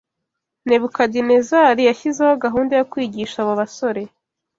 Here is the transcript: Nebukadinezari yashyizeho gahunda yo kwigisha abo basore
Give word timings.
Nebukadinezari 0.67 1.81
yashyizeho 1.89 2.33
gahunda 2.45 2.73
yo 2.79 2.87
kwigisha 2.91 3.35
abo 3.39 3.53
basore 3.61 4.01